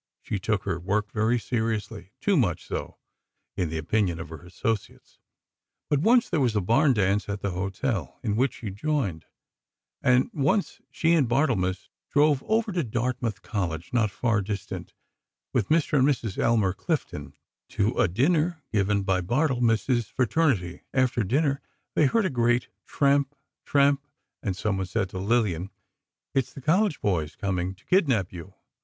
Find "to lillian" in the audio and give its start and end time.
25.11-25.69